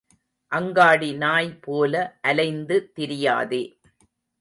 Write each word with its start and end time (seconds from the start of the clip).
அங்காடி 0.51 1.13
நாய் 1.13 1.51
போல 1.61 1.93
அலைந்து 2.21 2.91
திரியாதே. 2.95 3.63